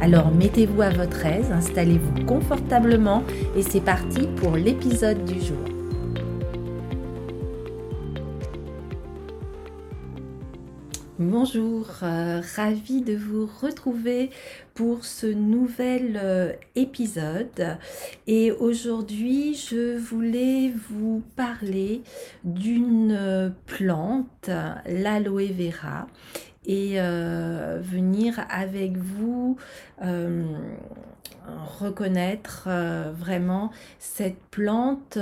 Alors 0.00 0.30
mettez-vous 0.30 0.80
à 0.82 0.90
votre 0.90 1.26
aise, 1.26 1.50
installez-vous 1.50 2.24
confortablement 2.24 3.24
et 3.56 3.62
c'est 3.62 3.80
parti 3.80 4.28
pour 4.36 4.56
l'épisode 4.56 5.24
du 5.24 5.40
jour. 5.40 5.58
Bonjour, 11.20 11.88
euh, 12.04 12.40
ravi 12.54 13.02
de 13.02 13.16
vous 13.16 13.50
retrouver 13.60 14.30
pour 14.74 15.04
ce 15.04 15.26
nouvel 15.26 16.16
euh, 16.22 16.52
épisode. 16.76 17.76
Et 18.28 18.52
aujourd'hui, 18.52 19.54
je 19.54 19.98
voulais 19.98 20.72
vous 20.90 21.24
parler 21.34 22.02
d'une 22.44 23.10
euh, 23.10 23.50
plante, 23.66 24.48
l'aloe 24.86 25.48
vera, 25.52 26.06
et 26.68 27.00
euh, 27.00 27.80
venir 27.82 28.44
avec 28.50 28.98
vous 28.98 29.56
euh, 30.02 30.44
reconnaître 31.80 32.64
euh, 32.66 33.10
vraiment 33.16 33.72
cette 33.98 34.38
plante 34.50 35.18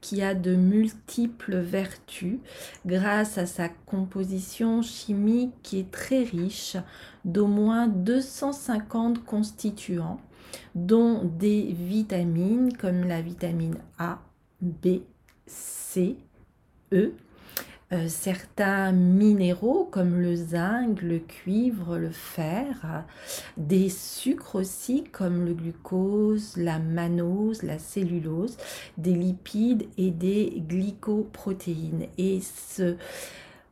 qui 0.00 0.22
a 0.22 0.34
de 0.34 0.54
multiples 0.54 1.56
vertus 1.56 2.38
grâce 2.86 3.36
à 3.36 3.46
sa 3.46 3.68
composition 3.68 4.80
chimique 4.80 5.52
qui 5.64 5.80
est 5.80 5.90
très 5.90 6.22
riche 6.22 6.76
d'au 7.24 7.48
moins 7.48 7.88
250 7.88 9.24
constituants 9.24 10.20
dont 10.76 11.24
des 11.24 11.74
vitamines 11.76 12.72
comme 12.76 13.02
la 13.02 13.20
vitamine 13.20 13.78
A, 13.98 14.20
B, 14.62 15.00
C, 15.46 16.16
E 16.92 17.12
euh, 17.92 18.08
certains 18.08 18.90
minéraux 18.90 19.84
comme 19.84 20.20
le 20.20 20.34
zinc, 20.34 21.00
le 21.02 21.20
cuivre, 21.20 21.98
le 21.98 22.10
fer, 22.10 23.04
des 23.56 23.88
sucres 23.88 24.56
aussi 24.56 25.04
comme 25.04 25.44
le 25.44 25.54
glucose, 25.54 26.56
la 26.56 26.80
mannose, 26.80 27.62
la 27.62 27.78
cellulose, 27.78 28.56
des 28.98 29.14
lipides 29.14 29.86
et 29.98 30.10
des 30.10 30.64
glycoprotéines. 30.66 32.06
Et 32.18 32.40
ce 32.40 32.96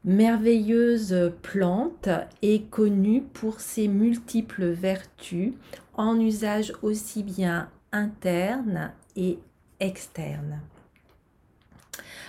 merveilleuse 0.04 1.32
plante 1.42 2.08
est 2.40 2.70
connue 2.70 3.22
pour 3.22 3.58
ses 3.58 3.88
multiples 3.88 4.66
vertus 4.66 5.54
en 5.94 6.20
usage 6.20 6.72
aussi 6.82 7.24
bien 7.24 7.68
interne 7.90 8.92
et 9.16 9.40
externe. 9.80 10.60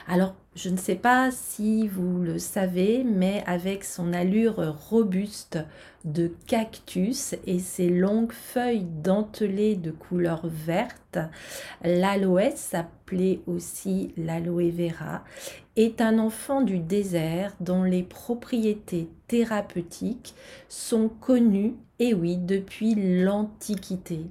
Alors, 0.07 0.35
je 0.55 0.69
ne 0.69 0.77
sais 0.77 0.95
pas 0.95 1.31
si 1.31 1.87
vous 1.89 2.21
le 2.21 2.39
savez, 2.39 3.03
mais 3.03 3.43
avec 3.45 3.83
son 3.83 4.13
allure 4.13 4.75
robuste 4.89 5.59
de 6.05 6.31
cactus 6.47 7.35
et 7.45 7.59
ses 7.59 7.89
longues 7.89 8.31
feuilles 8.31 8.87
dentelées 9.03 9.75
de 9.75 9.91
couleur 9.91 10.41
verte, 10.45 11.17
l'aloès, 11.83 12.73
appelé 12.73 13.41
aussi 13.47 14.13
l'aloe 14.15 14.71
vera, 14.71 15.25
est 15.75 15.99
un 15.99 16.19
enfant 16.19 16.61
du 16.61 16.79
désert 16.79 17.53
dont 17.59 17.83
les 17.83 18.03
propriétés 18.03 19.09
thérapeutiques 19.27 20.35
sont 20.69 21.09
connues, 21.09 21.75
et 21.99 22.13
oui, 22.13 22.37
depuis 22.37 22.95
l'Antiquité. 22.95 24.21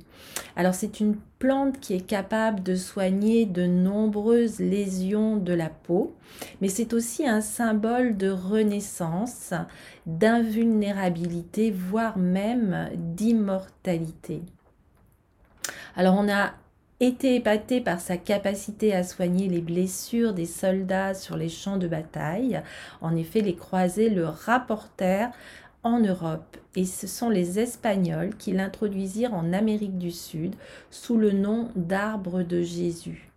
Alors 0.56 0.74
c'est 0.74 1.00
une 1.00 1.16
plante 1.38 1.80
qui 1.80 1.94
est 1.94 2.06
capable 2.06 2.62
de 2.62 2.74
soigner 2.74 3.46
de 3.46 3.66
nombreuses 3.66 4.60
lésions 4.60 5.36
de 5.36 5.52
la 5.52 5.70
peau, 5.70 6.14
mais 6.60 6.68
c'est 6.68 6.92
aussi 6.92 7.26
un 7.26 7.40
symbole 7.40 8.16
de 8.16 8.30
renaissance, 8.30 9.54
d'invulnérabilité, 10.06 11.70
voire 11.70 12.18
même 12.18 12.90
d'immortalité. 12.96 14.42
Alors 15.96 16.16
on 16.18 16.28
a 16.28 16.52
été 17.00 17.34
épaté 17.34 17.80
par 17.80 18.00
sa 18.00 18.16
capacité 18.16 18.94
à 18.94 19.02
soigner 19.02 19.48
les 19.48 19.60
blessures 19.60 20.32
des 20.32 20.46
soldats 20.46 21.14
sur 21.14 21.36
les 21.36 21.48
champs 21.48 21.76
de 21.76 21.88
bataille. 21.88 22.62
En 23.00 23.16
effet, 23.16 23.40
les 23.40 23.56
croisés 23.56 24.10
le 24.10 24.26
rapportèrent 24.26 25.32
en 25.84 26.00
Europe 26.00 26.56
et 26.76 26.84
ce 26.84 27.06
sont 27.06 27.28
les 27.28 27.60
Espagnols 27.60 28.34
qui 28.36 28.52
l'introduisirent 28.52 29.34
en 29.34 29.52
Amérique 29.52 29.98
du 29.98 30.10
Sud 30.10 30.54
sous 30.90 31.16
le 31.16 31.30
nom 31.30 31.70
d'arbre 31.76 32.42
de 32.42 32.62
Jésus. 32.62 33.30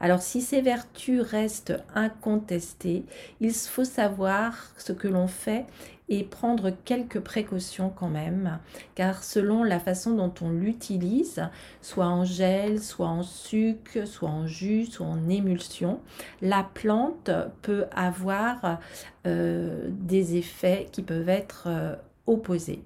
Alors 0.00 0.22
si 0.22 0.40
ces 0.40 0.60
vertus 0.60 1.20
restent 1.20 1.74
incontestées, 1.94 3.04
il 3.40 3.52
faut 3.52 3.84
savoir 3.84 4.72
ce 4.76 4.92
que 4.92 5.08
l'on 5.08 5.26
fait 5.26 5.66
et 6.08 6.22
prendre 6.22 6.70
quelques 6.84 7.20
précautions 7.20 7.88
quand 7.88 8.08
même, 8.08 8.58
car 8.94 9.24
selon 9.24 9.62
la 9.62 9.80
façon 9.80 10.14
dont 10.14 10.32
on 10.42 10.50
l'utilise, 10.50 11.42
soit 11.80 12.06
en 12.06 12.24
gel, 12.24 12.82
soit 12.82 13.08
en 13.08 13.22
sucre, 13.22 14.06
soit 14.06 14.28
en 14.28 14.46
jus, 14.46 14.86
soit 14.86 15.06
en 15.06 15.28
émulsion, 15.28 16.00
la 16.42 16.62
plante 16.62 17.30
peut 17.62 17.86
avoir 17.94 18.78
euh, 19.26 19.88
des 19.88 20.36
effets 20.36 20.88
qui 20.92 21.02
peuvent 21.02 21.30
être 21.30 21.64
euh, 21.68 21.96
opposés. 22.26 22.82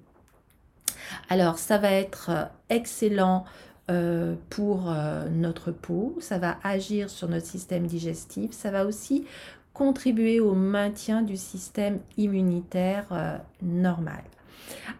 Alors 1.28 1.58
ça 1.58 1.78
va 1.78 1.90
être 1.90 2.30
excellent 2.68 3.44
euh, 3.90 4.34
pour 4.50 4.94
notre 5.30 5.72
peau, 5.72 6.16
ça 6.20 6.38
va 6.38 6.58
agir 6.62 7.08
sur 7.08 7.28
notre 7.28 7.46
système 7.46 7.86
digestif, 7.86 8.52
ça 8.52 8.70
va 8.70 8.84
aussi 8.84 9.24
contribuer 9.78 10.40
au 10.40 10.54
maintien 10.54 11.22
du 11.22 11.36
système 11.36 12.00
immunitaire 12.16 13.06
euh, 13.12 13.38
normal. 13.62 14.24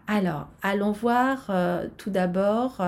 Alors, 0.06 0.46
allons 0.62 0.92
voir 0.92 1.46
euh, 1.50 1.88
tout 1.96 2.10
d'abord 2.10 2.80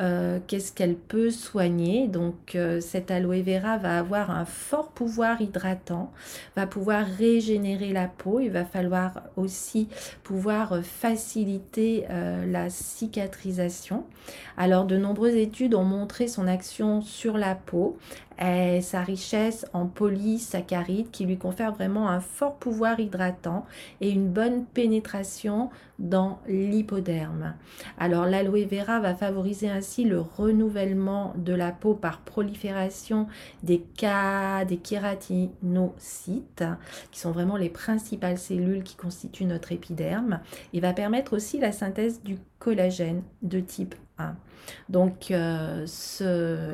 euh, 0.00 0.38
qu'est-ce 0.46 0.72
qu'elle 0.72 0.96
peut 0.96 1.30
soigner? 1.30 2.08
Donc, 2.08 2.56
cette 2.80 3.10
aloe 3.10 3.42
vera 3.42 3.78
va 3.78 3.98
avoir 3.98 4.30
un 4.30 4.44
fort 4.44 4.88
pouvoir 4.88 5.40
hydratant, 5.40 6.12
va 6.56 6.66
pouvoir 6.66 7.06
régénérer 7.06 7.92
la 7.92 8.08
peau. 8.08 8.40
Il 8.40 8.50
va 8.50 8.64
falloir 8.64 9.22
aussi 9.36 9.88
pouvoir 10.22 10.80
faciliter 10.82 12.06
la 12.46 12.70
cicatrisation. 12.70 14.04
Alors, 14.56 14.84
de 14.84 14.96
nombreuses 14.96 15.34
études 15.34 15.74
ont 15.74 15.84
montré 15.84 16.28
son 16.28 16.46
action 16.46 17.02
sur 17.02 17.36
la 17.36 17.54
peau 17.54 17.98
et 18.40 18.80
sa 18.80 19.02
richesse 19.02 19.66
en 19.72 19.86
polysaccharides 19.86 21.10
qui 21.10 21.26
lui 21.26 21.36
confère 21.36 21.72
vraiment 21.72 22.08
un 22.08 22.20
fort 22.20 22.56
pouvoir 22.56 22.98
hydratant 22.98 23.66
et 24.00 24.10
une 24.10 24.28
bonne 24.28 24.64
pénétration 24.64 25.70
dans 25.98 26.40
l'hypoderme. 26.48 27.54
Alors 27.98 28.26
l'aloe 28.26 28.66
vera 28.66 29.00
va 29.00 29.14
favoriser 29.14 29.68
le 30.04 30.20
renouvellement 30.20 31.34
de 31.36 31.52
la 31.52 31.72
peau 31.72 31.94
par 31.94 32.20
prolifération 32.20 33.26
des, 33.62 33.84
des 34.68 34.76
kératinocytes 34.76 36.64
qui 37.10 37.20
sont 37.20 37.32
vraiment 37.32 37.56
les 37.56 37.68
principales 37.68 38.38
cellules 38.38 38.82
qui 38.82 38.96
constituent 38.96 39.44
notre 39.44 39.72
épiderme 39.72 40.40
et 40.72 40.80
va 40.80 40.92
permettre 40.92 41.34
aussi 41.34 41.58
la 41.58 41.72
synthèse 41.72 42.22
du 42.22 42.38
collagène 42.58 43.22
de 43.42 43.60
type 43.60 43.94
1. 43.94 44.11
Donc 44.88 45.30
euh, 45.30 45.86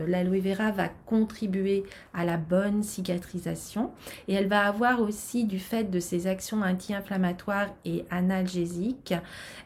l'aloe 0.06 0.40
vera 0.40 0.70
va 0.70 0.88
contribuer 1.06 1.84
à 2.14 2.24
la 2.24 2.36
bonne 2.36 2.82
cicatrisation 2.82 3.92
et 4.26 4.34
elle 4.34 4.48
va 4.48 4.66
avoir 4.66 5.00
aussi 5.00 5.44
du 5.44 5.58
fait 5.58 5.84
de 5.84 6.00
ses 6.00 6.26
actions 6.26 6.62
anti-inflammatoires 6.62 7.68
et 7.84 8.04
analgésiques, 8.10 9.14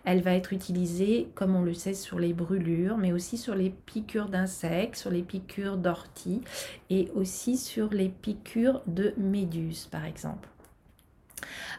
elle 0.05 0.23
va 0.23 0.35
être 0.35 0.53
utilisée 0.53 1.29
comme 1.35 1.57
on 1.57 1.63
le 1.63 1.75
sait 1.75 1.95
sur 1.95 2.19
les 2.19 2.33
brûlures 2.33 2.97
mais 2.97 3.13
aussi 3.13 3.39
sur 3.39 3.55
les 3.55 3.71
piqûres 3.71 4.29
d'insectes, 4.29 4.97
sur 4.97 5.11
les 5.11 5.23
piqûres 5.23 5.77
d'orties 5.77 6.43
et 6.91 7.11
aussi 7.15 7.57
sur 7.57 7.91
les 7.91 8.09
piqûres 8.09 8.83
de 8.87 9.15
méduses 9.17 9.89
par 9.91 10.05
exemple. 10.05 10.49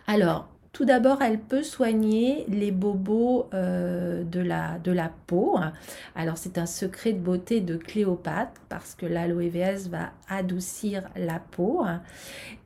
Alors, 0.08 0.50
tout 0.74 0.86
d'abord, 0.86 1.22
elle 1.22 1.40
peut 1.40 1.62
soigner 1.62 2.46
les 2.48 2.72
bobos 2.72 3.48
euh, 3.54 4.24
de, 4.24 4.42
la, 4.42 5.12
peau. 5.28 5.60
Alors, 6.16 6.38
c'est 6.38 6.58
un 6.58 6.66
secret 6.66 7.14
de 7.14 7.20
beauté 7.20 7.62
de 7.62 7.78
Cléopâtre 7.78 8.60
parce 8.70 8.96
que 8.96 9.06
l'aloe 9.06 9.52
va 9.92 10.10
adoucir 10.28 11.04
la 11.16 11.40
peau. 11.40 11.84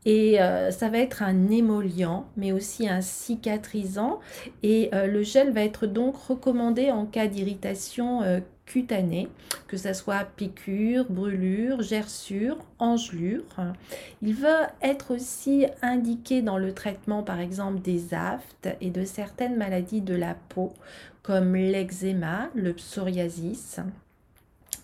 Et 0.06 0.42
euh, 0.42 0.72
ça 0.72 0.88
va 0.88 1.00
être 1.00 1.22
un 1.22 1.50
émollient, 1.50 2.24
mais 2.38 2.54
aussi 2.54 2.88
un 2.88 3.02
cicatrisant. 3.02 4.22
Et 4.64 4.90
euh, 4.94 5.08
le 5.08 5.22
gel 5.22 5.52
va 5.52 5.64
être 5.64 5.86
donc 5.86 6.16
recommandé 6.16 6.92
en 6.92 7.06
cas 7.06 7.28
d'irritation 7.28 8.22
cutanée, 8.68 9.28
que 9.68 9.78
ce 9.78 9.94
soit 9.94 10.26
piqûre, 10.36 11.06
brûlure, 11.10 11.82
gerçure, 11.82 12.58
engelure. 12.78 13.44
Il 14.22 14.36
va 14.36 14.70
être 14.84 15.16
aussi 15.16 15.66
indiqué 15.82 16.44
dans 16.44 16.60
le 16.60 16.74
traitement 16.74 17.24
par 17.24 17.40
exemple 17.40 17.80
des 17.80 18.14
aftes 18.14 18.70
et 18.82 18.92
de 18.92 19.06
certaines 19.06 19.58
maladies 19.58 20.02
de 20.02 20.14
la 20.14 20.36
peau 20.36 20.74
comme 21.24 21.56
l'eczéma, 21.56 22.50
le 22.54 22.74
psoriasis. 22.74 23.80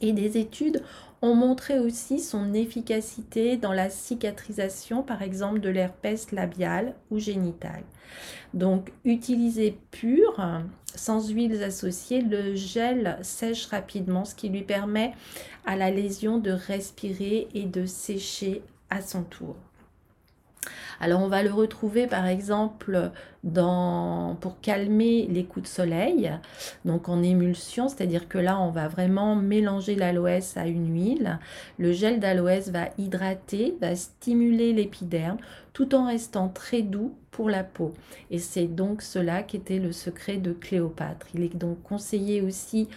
Et 0.02 0.12
des 0.12 0.38
études 0.38 0.82
ont 1.24 1.36
montré 1.36 1.80
aussi 1.80 2.20
son 2.20 2.54
efficacité 2.54 3.56
dans 3.56 3.72
la 3.72 3.90
cicatrisation, 3.90 5.04
par 5.04 5.22
exemple, 5.22 5.62
de 5.62 5.70
l'herpès 5.70 6.34
labial 6.34 6.96
ou 7.12 7.18
génital. 7.18 7.82
Donc, 8.54 8.92
utilisé 9.06 9.78
pur, 9.90 10.46
sans 10.94 11.30
huiles 11.30 11.64
associées, 11.64 12.22
le 12.22 12.56
gel 12.56 13.18
sèche 13.22 13.68
rapidement, 13.68 14.26
ce 14.26 14.36
qui 14.36 14.50
lui 14.50 14.64
permet 14.64 15.14
à 15.66 15.78
la 15.78 15.92
lésion 15.92 16.40
de 16.40 16.52
respirer 16.52 17.48
et 17.54 17.64
de 17.64 17.86
sécher 17.86 18.62
à 18.90 19.02
son 19.02 19.24
tour. 19.24 19.56
Alors 21.00 21.22
on 21.22 21.28
va 21.28 21.44
le 21.44 21.52
retrouver 21.52 22.08
par 22.08 22.26
exemple 22.26 23.12
dans, 23.44 24.38
pour 24.40 24.62
calmer 24.62 25.28
les 25.30 25.44
coups 25.44 25.64
de 25.64 25.68
soleil, 25.68 26.32
donc 26.86 27.10
en 27.10 27.22
émulsion, 27.22 27.90
c'est-à-dire 27.90 28.28
que 28.28 28.38
là 28.38 28.60
on 28.60 28.72
va 28.72 28.88
vraiment 28.88 29.36
mélanger 29.36 29.96
l'aloès 29.96 30.56
à 30.56 30.68
une 30.68 30.94
huile. 30.94 31.40
Le 31.78 31.92
gel 31.92 32.20
d'aloès 32.20 32.70
va 32.70 32.90
hydrater, 32.98 33.76
va 33.82 33.96
stimuler 33.96 34.74
l'épiderme 34.74 35.38
tout 35.74 35.96
en 35.96 36.08
restant 36.08 36.50
très 36.50 36.84
doux 36.84 37.14
pour 37.32 37.50
la 37.50 37.64
peau. 37.64 37.94
Et 38.32 38.38
c'est 38.38 38.68
donc 38.68 39.02
cela 39.02 39.44
qui 39.44 39.58
était 39.58 39.80
le 39.80 39.92
secret 39.92 40.38
de 40.38 40.54
Cléopâtre. 40.54 41.28
Il 41.34 41.44
est 41.44 41.56
donc 41.56 41.82
conseillé 41.82 42.42
aussi 42.42 42.88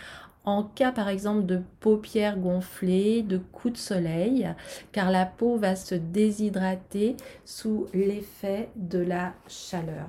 en 0.46 0.62
cas 0.62 0.92
par 0.92 1.08
exemple 1.08 1.44
de 1.44 1.60
paupières 1.80 2.38
gonflées, 2.38 3.22
de 3.22 3.38
coups 3.38 3.74
de 3.74 3.78
soleil, 3.78 4.48
car 4.92 5.10
la 5.10 5.26
peau 5.26 5.58
va 5.58 5.76
se 5.76 5.94
déshydrater 5.94 7.16
sous 7.44 7.88
l'effet 7.92 8.70
de 8.76 9.00
la 9.00 9.34
chaleur. 9.48 10.08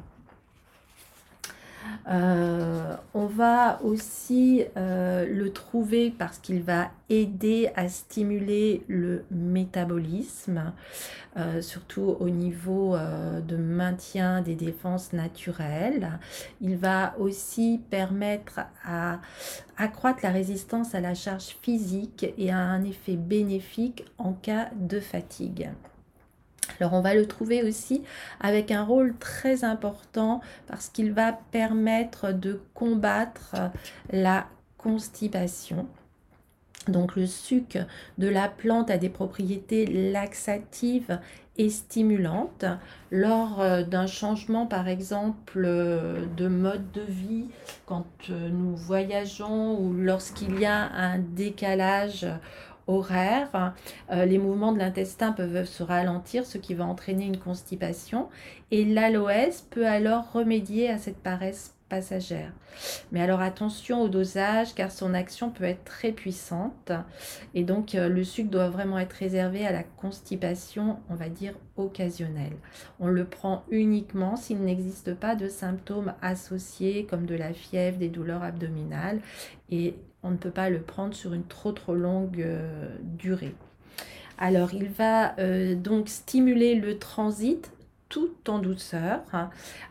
Euh, 2.10 2.96
on 3.14 3.26
va 3.26 3.80
aussi 3.84 4.64
euh, 4.78 5.26
le 5.26 5.52
trouver 5.52 6.14
parce 6.18 6.38
qu'il 6.38 6.62
va 6.62 6.90
aider 7.10 7.70
à 7.76 7.90
stimuler 7.90 8.84
le 8.88 9.26
métabolisme, 9.32 10.74
euh, 11.38 11.62
surtout 11.62 12.16
au 12.20 12.30
niveau 12.30 12.98
de 12.98 13.58
maintien 13.58 14.42
des 14.42 14.56
défenses 14.56 15.14
naturelles. 15.14 16.20
Il 16.62 16.78
va 16.78 17.16
aussi 17.20 17.82
permettre 17.90 18.62
à 18.86 19.20
accroître 19.78 20.20
la 20.24 20.32
résistance 20.32 20.96
à 20.96 21.02
la 21.02 21.14
charge 21.14 21.58
physique 21.62 22.26
et 22.38 22.52
a 22.52 22.58
un 22.58 22.84
effet 22.84 23.16
bénéfique 23.16 24.06
en 24.18 24.34
cas 24.34 24.70
de 24.76 25.00
fatigue. 25.00 25.70
Alors 26.80 26.94
on 26.94 27.02
va 27.02 27.14
le 27.14 27.26
trouver 27.26 27.64
aussi 27.64 28.04
avec 28.40 28.72
un 28.72 28.84
rôle 28.84 29.16
très 29.18 29.64
important 29.64 30.42
parce 30.68 30.90
qu'il 30.90 31.12
va 31.14 31.34
permettre 31.52 32.32
de 32.32 32.62
combattre 32.74 33.56
la 34.12 34.48
constipation. 34.78 35.88
Donc 36.88 37.16
le 37.16 37.26
suc 37.26 37.78
de 38.18 38.28
la 38.28 38.48
plante 38.48 38.90
a 38.90 38.98
des 38.98 39.10
propriétés 39.10 39.86
laxatives 39.86 41.20
et 41.58 41.70
stimulantes. 41.70 42.66
Lors 43.12 43.60
euh, 43.60 43.84
d'un 43.84 44.08
changement 44.08 44.66
par 44.66 44.88
exemple 44.88 45.64
de 45.64 46.48
mode 46.48 46.92
de 46.92 47.02
vie, 47.02 47.46
quand 47.86 48.06
euh, 48.30 48.50
nous 48.50 48.76
voyageons 48.76 49.80
ou 49.80 49.94
lorsqu'il 49.94 50.60
y 50.60 50.66
a 50.66 50.90
un 50.94 51.20
décalage 51.20 52.26
euh, 52.90 54.26
les 54.26 54.38
mouvements 54.38 54.72
de 54.72 54.80
l'intestin 54.80 55.32
peuvent 55.32 55.66
se 55.66 55.84
ralentir, 55.84 56.46
ce 56.46 56.58
qui 56.58 56.74
va 56.74 56.86
entraîner 56.86 57.26
une 57.26 57.38
constipation. 57.38 58.30
Et 58.72 58.86
l'aloès 58.86 59.62
peut 59.70 59.88
alors 59.88 60.32
remédier 60.32 60.90
à 60.90 60.98
cette 60.98 61.18
paresse 61.18 61.78
passagère. 61.90 62.52
Mais 63.12 63.22
alors 63.22 63.42
attention 63.42 64.02
au 64.02 64.10
dosage 64.10 64.76
car 64.76 64.92
son 64.92 65.14
action 65.14 65.50
peut 65.50 65.64
être 65.64 65.84
très 65.84 66.12
puissante 66.12 66.92
et 67.54 67.64
donc 67.64 67.96
euh, 67.96 68.10
le 68.10 68.24
sucre 68.24 68.50
doit 68.50 68.70
vraiment 68.70 69.00
être 69.00 69.14
réservé 69.14 69.66
à 69.66 69.72
la 69.72 69.84
constipation, 69.84 71.00
on 71.10 71.16
va 71.16 71.30
dire 71.30 71.54
occasionnelle. 71.78 72.58
On 73.00 73.08
le 73.08 73.26
prend 73.26 73.64
uniquement 73.70 74.36
s'il 74.36 74.62
n'existe 74.62 75.14
pas 75.14 75.36
de 75.36 75.48
symptômes 75.48 76.14
associés 76.22 77.06
comme 77.06 77.26
de 77.26 77.36
la 77.36 77.54
fièvre, 77.54 77.98
des 77.98 78.10
douleurs 78.10 78.44
abdominales 78.44 79.22
et 79.70 79.96
on 80.28 80.32
ne 80.32 80.38
peut 80.38 80.52
pas 80.52 80.70
le 80.70 80.80
prendre 80.80 81.14
sur 81.14 81.34
une 81.34 81.46
trop 81.46 81.72
trop 81.72 81.96
longue 81.96 82.42
euh, 82.42 82.88
durée. 83.02 83.56
Alors 84.38 84.74
il 84.74 84.90
va 84.90 85.38
euh, 85.40 85.76
donc 85.76 86.10
stimuler 86.10 86.76
le 86.76 87.00
transit 87.00 87.72
tout 88.10 88.32
en 88.48 88.60
douceur. 88.60 89.22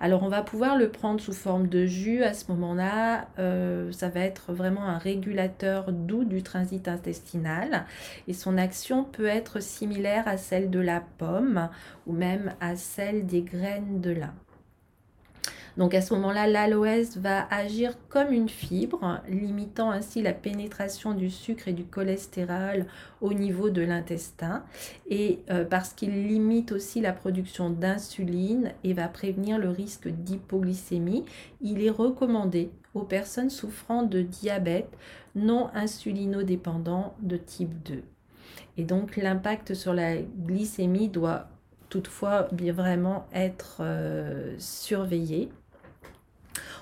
Alors 0.00 0.22
on 0.22 0.28
va 0.28 0.42
pouvoir 0.42 0.76
le 0.76 0.88
prendre 0.88 1.20
sous 1.20 1.32
forme 1.32 1.68
de 1.68 1.84
jus 1.84 2.22
à 2.22 2.32
ce 2.32 2.50
moment-là. 2.52 3.28
Euh, 3.38 3.92
ça 3.92 4.08
va 4.08 4.20
être 4.20 4.52
vraiment 4.52 4.84
un 4.84 4.98
régulateur 4.98 5.92
doux 5.92 6.24
du 6.24 6.42
transit 6.42 6.88
intestinal 6.88 7.84
et 8.28 8.32
son 8.32 8.56
action 8.56 9.04
peut 9.04 9.26
être 9.26 9.60
similaire 9.60 10.26
à 10.28 10.36
celle 10.36 10.70
de 10.70 10.80
la 10.80 11.02
pomme 11.18 11.68
ou 12.06 12.12
même 12.12 12.54
à 12.60 12.76
celle 12.76 13.26
des 13.26 13.42
graines 13.42 14.00
de 14.00 14.10
lin. 14.10 14.34
Donc 15.76 15.94
à 15.94 16.00
ce 16.00 16.14
moment-là, 16.14 16.46
l'aloès 16.46 17.18
va 17.18 17.46
agir 17.52 17.92
comme 18.08 18.32
une 18.32 18.48
fibre, 18.48 19.20
limitant 19.28 19.90
ainsi 19.90 20.22
la 20.22 20.32
pénétration 20.32 21.12
du 21.12 21.30
sucre 21.30 21.68
et 21.68 21.72
du 21.72 21.84
cholestérol 21.84 22.86
au 23.20 23.34
niveau 23.34 23.68
de 23.68 23.82
l'intestin. 23.82 24.64
Et 25.08 25.40
euh, 25.50 25.64
parce 25.64 25.92
qu'il 25.92 26.26
limite 26.26 26.72
aussi 26.72 27.00
la 27.00 27.12
production 27.12 27.68
d'insuline 27.68 28.72
et 28.84 28.94
va 28.94 29.08
prévenir 29.08 29.58
le 29.58 29.68
risque 29.68 30.08
d'hypoglycémie, 30.08 31.24
il 31.60 31.84
est 31.84 31.90
recommandé 31.90 32.70
aux 32.94 33.04
personnes 33.04 33.50
souffrant 33.50 34.02
de 34.02 34.22
diabète 34.22 34.96
non 35.34 35.68
insulinodépendant 35.74 37.14
de 37.20 37.36
type 37.36 37.82
2. 37.84 38.02
Et 38.78 38.84
donc 38.84 39.16
l'impact 39.16 39.74
sur 39.74 39.92
la 39.92 40.16
glycémie 40.16 41.08
doit 41.08 41.48
toutefois 41.88 42.48
bien 42.52 42.72
vraiment 42.72 43.26
être 43.32 43.78
euh, 43.80 44.54
surveillé. 44.58 45.50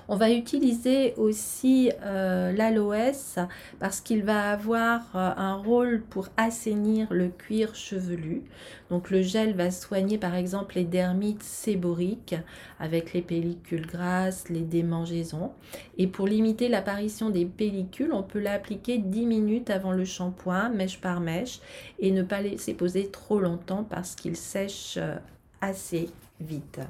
On 0.06 0.16
va 0.16 0.30
utiliser 0.30 1.14
aussi 1.16 1.90
euh, 2.02 2.52
l'aloès 2.52 3.38
parce 3.80 4.00
qu'il 4.02 4.22
va 4.22 4.50
avoir 4.50 5.00
euh, 5.14 5.30
un 5.36 5.54
rôle 5.54 6.02
pour 6.02 6.28
assainir 6.36 7.06
le 7.10 7.28
cuir 7.28 7.74
chevelu. 7.74 8.42
Donc 8.90 9.10
le 9.10 9.22
gel 9.22 9.54
va 9.54 9.70
soigner 9.70 10.18
par 10.18 10.34
exemple 10.34 10.74
les 10.74 10.84
dermites 10.84 11.42
séboriques 11.42 12.34
avec 12.78 13.14
les 13.14 13.22
pellicules 13.22 13.86
grasses, 13.86 14.50
les 14.50 14.60
démangeaisons. 14.60 15.52
Et 15.96 16.06
pour 16.06 16.26
limiter 16.26 16.68
l'apparition 16.68 17.30
des 17.30 17.46
pellicules, 17.46 18.12
on 18.12 18.22
peut 18.22 18.40
l'appliquer 18.40 18.98
10 18.98 19.26
minutes 19.26 19.70
avant 19.70 19.92
le 19.92 20.04
shampoing, 20.04 20.68
mèche 20.68 21.00
par 21.00 21.20
mèche, 21.20 21.60
et 21.98 22.10
ne 22.10 22.22
pas 22.22 22.42
laisser 22.42 22.74
poser 22.74 23.08
trop 23.10 23.40
longtemps 23.40 23.84
parce 23.84 24.14
qu'il 24.14 24.36
sèche 24.36 24.98
euh, 24.98 25.16
assez 25.62 26.10
vite. 26.40 26.80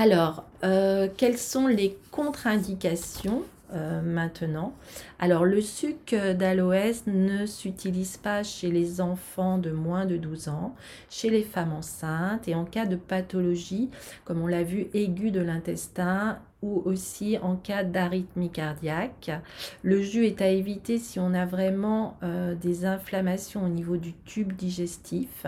Alors, 0.00 0.44
euh, 0.62 1.08
quelles 1.16 1.38
sont 1.38 1.66
les 1.66 1.98
contre-indications 2.12 3.42
euh, 3.72 4.00
maintenant? 4.00 4.72
Alors, 5.18 5.44
le 5.44 5.60
suc 5.60 6.14
d'aloès 6.14 7.02
ne 7.08 7.46
s'utilise 7.46 8.16
pas 8.16 8.44
chez 8.44 8.70
les 8.70 9.00
enfants 9.00 9.58
de 9.58 9.72
moins 9.72 10.06
de 10.06 10.16
12 10.16 10.50
ans, 10.50 10.76
chez 11.10 11.30
les 11.30 11.42
femmes 11.42 11.72
enceintes 11.72 12.46
et 12.46 12.54
en 12.54 12.64
cas 12.64 12.86
de 12.86 12.94
pathologie, 12.94 13.90
comme 14.24 14.40
on 14.40 14.46
l'a 14.46 14.62
vu, 14.62 14.86
aiguë 14.94 15.32
de 15.32 15.40
l'intestin 15.40 16.38
ou 16.62 16.80
aussi 16.84 17.36
en 17.42 17.56
cas 17.56 17.82
d'arythmie 17.82 18.50
cardiaque. 18.50 19.32
Le 19.82 20.00
jus 20.00 20.26
est 20.26 20.40
à 20.40 20.48
éviter 20.48 20.98
si 20.98 21.18
on 21.18 21.34
a 21.34 21.44
vraiment 21.44 22.16
euh, 22.22 22.54
des 22.54 22.84
inflammations 22.84 23.64
au 23.64 23.68
niveau 23.68 23.96
du 23.96 24.12
tube 24.12 24.52
digestif. 24.52 25.44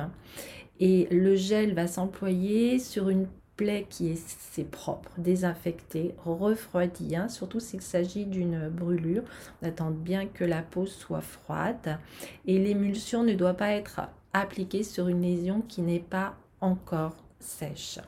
Et 0.80 1.07
le 1.12 1.37
gel 1.37 1.75
va 1.75 1.87
s'employer 1.87 2.80
sur 2.80 3.11
une 3.11 3.28
qui 3.88 4.12
est 4.12 4.37
c'est 4.52 4.69
propre, 4.69 5.11
désinfecté, 5.19 6.14
refroidi, 6.25 7.14
hein, 7.14 7.29
surtout 7.29 7.61
s'il 7.61 7.83
s'agit 7.83 8.25
d'une 8.25 8.69
brûlure. 8.69 9.23
On 9.62 9.69
attend 9.69 9.90
bien 9.90 10.26
que 10.26 10.45
la 10.45 10.62
peau 10.62 10.87
soit 10.87 11.21
froide 11.21 11.99
et 12.47 12.59
l'émulsion 12.59 13.23
ne 13.23 13.35
doit 13.35 13.55
pas 13.55 13.73
être 13.73 14.00
appliquée 14.33 14.83
sur 14.83 15.09
une 15.09 15.23
lésion 15.23 15.62
qui 15.69 15.83
n'est 15.83 16.00
pas 16.00 16.35
encore 16.61 17.17
sèche. 17.38 17.99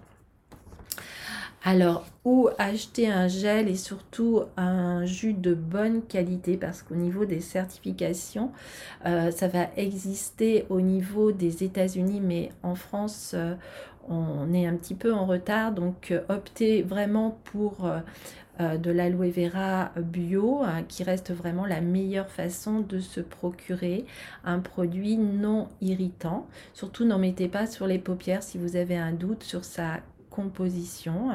Alors, 1.65 2.05
où 2.25 2.49
acheter 2.59 3.09
un 3.09 3.29
gel 3.29 3.69
et 3.69 3.77
surtout 3.77 4.43
un 4.57 5.05
jus 5.05 5.33
de 5.33 5.55
bonne 5.55 6.03
qualité? 6.03 6.57
Parce 6.57 6.83
qu'au 6.83 6.97
niveau 6.97 7.25
des 7.25 7.41
certifications, 7.41 8.51
euh, 9.07 9.31
ça 9.31 9.47
va 9.47 9.69
exister 9.77 10.67
au 10.71 10.81
niveau 10.81 11.31
des 11.31 11.63
États-Unis, 11.63 12.21
mais 12.21 12.51
en 12.65 12.75
France, 12.75 13.33
euh, 13.35 13.55
on 14.09 14.53
est 14.53 14.67
un 14.67 14.75
petit 14.75 14.97
peu 14.97 15.15
en 15.15 15.25
retard. 15.25 15.71
Donc, 15.71 16.11
euh, 16.11 16.23
optez 16.29 16.83
vraiment 16.83 17.39
pour 17.45 17.89
de 18.61 18.91
l'aloe 18.93 19.31
vera 19.31 19.91
bio, 19.97 20.61
hein, 20.63 20.85
qui 20.87 21.03
reste 21.03 21.33
vraiment 21.33 21.65
la 21.65 21.81
meilleure 21.81 22.29
façon 22.29 22.81
de 22.81 23.01
se 23.01 23.21
procurer 23.21 24.05
un 24.45 24.61
produit 24.61 25.17
non 25.17 25.69
irritant. 25.81 26.47
Surtout, 26.75 27.05
n'en 27.05 27.19
mettez 27.19 27.49
pas 27.49 27.67
sur 27.67 27.87
les 27.87 27.99
paupières 27.99 28.43
si 28.43 28.59
vous 28.59 28.77
avez 28.77 28.97
un 28.97 29.13
doute 29.13 29.43
sur 29.43 29.65
sa 29.65 30.01
composition. 30.35 31.31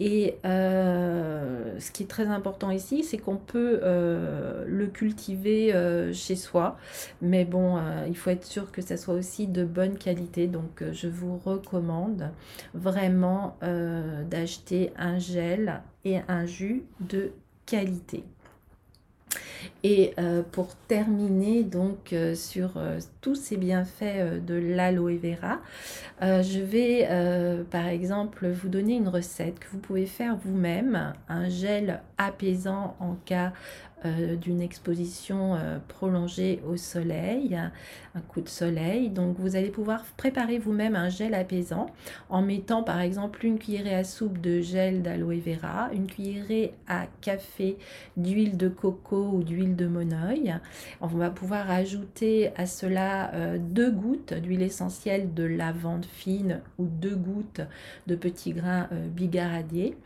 Et 0.00 0.38
euh, 0.44 1.78
ce 1.78 1.92
qui 1.92 2.02
est 2.02 2.06
très 2.06 2.26
important 2.26 2.70
ici, 2.70 3.04
c'est 3.04 3.18
qu'on 3.18 3.36
peut 3.36 3.80
euh, 3.82 4.64
le 4.66 4.88
cultiver 4.88 5.72
euh, 5.72 6.12
chez 6.12 6.34
soi. 6.34 6.76
Mais 7.22 7.44
bon, 7.44 7.78
il 8.08 8.16
faut 8.16 8.30
être 8.30 8.44
sûr 8.44 8.72
que 8.72 8.82
ça 8.82 8.96
soit 8.96 9.14
aussi 9.14 9.46
de 9.46 9.64
bonne 9.64 9.96
qualité. 9.96 10.48
Donc, 10.48 10.82
je 10.92 11.08
vous 11.08 11.38
recommande 11.38 12.30
vraiment 12.74 13.56
d'acheter 14.30 14.92
un 14.96 15.18
gel 15.18 15.82
et 16.04 16.18
un 16.28 16.44
jus 16.44 16.84
de 17.00 17.32
qualité. 17.66 18.24
Et 19.86 20.14
euh, 20.18 20.42
pour 20.50 20.74
terminer 20.88 21.62
donc 21.62 22.14
euh, 22.14 22.34
sur 22.34 22.78
euh, 22.78 22.98
tous 23.20 23.34
ces 23.34 23.58
bienfaits 23.58 24.42
de 24.42 24.54
l'aloe 24.54 25.18
vera, 25.18 25.60
je 26.22 26.60
vais 26.60 27.06
par 27.70 27.86
exemple 27.86 28.48
vous 28.48 28.68
donner 28.68 28.94
une 28.94 29.08
recette 29.08 29.58
que 29.58 29.66
vous 29.70 29.78
pouvez 29.78 30.06
faire 30.06 30.36
vous-même, 30.36 31.12
un 31.28 31.48
gel 31.50 32.00
apaisant 32.16 32.96
en 32.98 33.14
cas 33.26 33.52
d'une 34.42 34.60
exposition 34.60 35.56
prolongée 35.88 36.60
au 36.68 36.76
soleil, 36.76 37.58
un 38.14 38.20
coup 38.20 38.42
de 38.42 38.48
soleil. 38.48 39.08
Donc 39.08 39.38
vous 39.38 39.56
allez 39.56 39.70
pouvoir 39.70 40.04
préparer 40.18 40.58
vous-même 40.58 40.94
un 40.94 41.08
gel 41.08 41.34
apaisant 41.34 41.86
en 42.28 42.42
mettant 42.42 42.82
par 42.82 43.00
exemple 43.00 43.46
une 43.46 43.58
cuillerée 43.58 43.94
à 43.94 44.04
soupe 44.04 44.38
de 44.40 44.60
gel 44.60 45.02
d'aloe 45.02 45.40
vera, 45.40 45.88
une 45.92 46.06
cuillerée 46.06 46.74
à 46.86 47.06
café 47.22 47.78
d'huile 48.18 48.58
de 48.58 48.68
coco 48.68 49.30
ou 49.32 49.42
d'huile 49.42 49.73
de 49.76 49.86
monoeil. 49.86 50.54
On 51.00 51.06
va 51.06 51.30
pouvoir 51.30 51.70
ajouter 51.70 52.50
à 52.56 52.66
cela 52.66 53.32
euh, 53.34 53.58
deux 53.58 53.90
gouttes 53.90 54.34
d'huile 54.34 54.62
essentielle 54.62 55.34
de 55.34 55.44
lavande 55.44 56.06
fine 56.06 56.60
ou 56.78 56.86
deux 56.86 57.16
gouttes 57.16 57.62
de 58.06 58.16
petits 58.16 58.52
grains 58.52 58.88
bigaradier 59.14 59.96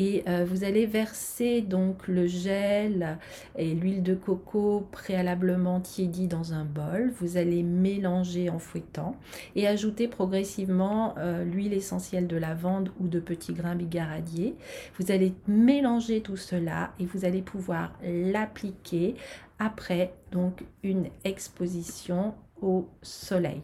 euh, 0.00 0.44
vous 0.48 0.64
allez 0.64 0.86
verser 0.86 1.60
donc 1.60 2.08
le 2.08 2.26
gel 2.26 3.18
et 3.56 3.74
l'huile 3.74 4.02
de 4.02 4.14
coco 4.14 4.86
préalablement 4.92 5.80
tiédi 5.80 6.26
dans 6.26 6.52
un 6.52 6.64
bol. 6.64 7.12
Vous 7.20 7.36
allez 7.36 7.62
mélanger 7.62 8.50
en 8.50 8.58
fouettant 8.58 9.16
et 9.56 9.66
ajouter 9.66 10.08
progressivement 10.08 11.14
euh, 11.18 11.44
l'huile 11.44 11.72
essentielle 11.72 12.26
de 12.26 12.36
lavande 12.36 12.90
ou 13.00 13.08
de 13.08 13.20
petits 13.20 13.52
grains 13.52 13.74
bigaradier. 13.74 14.54
Vous 14.98 15.12
allez 15.12 15.34
mélanger 15.46 16.20
tout 16.20 16.36
cela 16.36 16.92
et 16.98 17.06
vous 17.06 17.24
allez 17.24 17.42
pouvoir 17.42 17.92
l'appliquer 18.02 19.16
après 19.58 20.14
donc 20.32 20.64
une 20.82 21.08
exposition 21.24 22.34
au 22.62 22.88
soleil. 23.02 23.62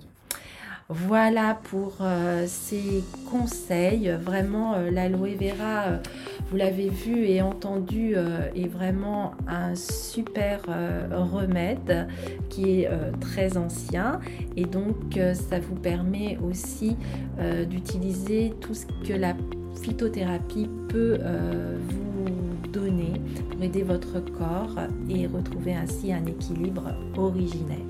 Voilà 0.88 1.58
pour 1.64 1.96
euh, 2.00 2.44
ces 2.46 3.02
conseils. 3.28 4.08
Vraiment, 4.22 4.74
euh, 4.74 4.92
l'aloe 4.92 5.34
vera, 5.34 5.86
euh, 5.86 5.98
vous 6.48 6.56
l'avez 6.56 6.90
vu 6.90 7.26
et 7.26 7.42
entendu, 7.42 8.14
est 8.54 8.68
vraiment 8.68 9.32
un 9.48 9.74
super 9.74 10.62
remède 11.10 12.06
qui 12.50 12.82
est 12.82 12.90
très 13.20 13.56
ancien. 13.56 14.20
Et 14.56 14.64
donc, 14.64 15.18
ça 15.34 15.58
vous 15.58 15.74
permet 15.74 16.38
aussi 16.38 16.96
d'utiliser 17.68 18.52
tout 18.60 18.74
ce 18.74 18.86
que 18.86 19.12
la 19.12 19.34
phytothérapie 19.82 20.70
peut 20.88 21.18
vous 21.88 22.05
pour 23.50 23.62
aider 23.62 23.82
votre 23.82 24.20
corps 24.20 24.78
et 25.08 25.26
retrouver 25.26 25.74
ainsi 25.74 26.12
un 26.12 26.24
équilibre 26.26 26.92
originel. 27.16 27.82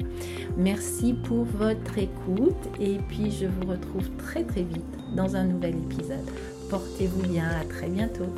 Merci 0.57 1.15
pour 1.25 1.45
votre 1.45 1.99
écoute 1.99 2.55
et 2.81 2.99
puis 3.09 3.31
je 3.31 3.47
vous 3.47 3.71
retrouve 3.71 4.09
très 4.17 4.45
très 4.45 4.63
vite 4.63 4.85
dans 5.15 5.35
un 5.37 5.45
nouvel 5.45 5.75
épisode. 5.77 6.31
Portez-vous 6.71 7.29
bien, 7.29 7.49
à 7.49 7.65
très 7.65 7.89
bientôt. 7.89 8.33